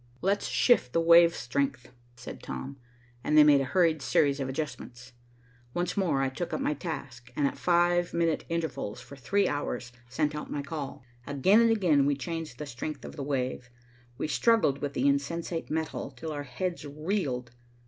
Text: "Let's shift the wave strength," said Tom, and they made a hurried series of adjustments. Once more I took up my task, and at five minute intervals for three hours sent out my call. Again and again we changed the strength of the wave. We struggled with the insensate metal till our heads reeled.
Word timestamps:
"Let's 0.23 0.47
shift 0.47 0.93
the 0.93 0.99
wave 0.99 1.35
strength," 1.35 1.91
said 2.15 2.41
Tom, 2.41 2.77
and 3.23 3.37
they 3.37 3.43
made 3.43 3.61
a 3.61 3.65
hurried 3.65 4.01
series 4.01 4.39
of 4.39 4.49
adjustments. 4.49 5.13
Once 5.75 5.95
more 5.95 6.23
I 6.23 6.29
took 6.29 6.53
up 6.53 6.59
my 6.59 6.73
task, 6.73 7.31
and 7.35 7.45
at 7.45 7.55
five 7.55 8.11
minute 8.11 8.43
intervals 8.49 8.99
for 8.99 9.15
three 9.15 9.47
hours 9.47 9.91
sent 10.09 10.33
out 10.33 10.49
my 10.49 10.63
call. 10.63 11.03
Again 11.27 11.59
and 11.61 11.69
again 11.69 12.07
we 12.07 12.15
changed 12.15 12.57
the 12.57 12.65
strength 12.65 13.05
of 13.05 13.15
the 13.15 13.21
wave. 13.21 13.69
We 14.17 14.27
struggled 14.27 14.81
with 14.81 14.93
the 14.95 15.07
insensate 15.07 15.69
metal 15.69 16.09
till 16.09 16.31
our 16.31 16.45
heads 16.45 16.83
reeled. 16.83 17.51